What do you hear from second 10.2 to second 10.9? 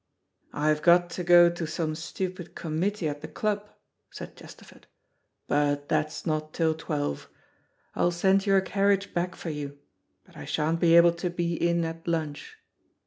but I sha'n't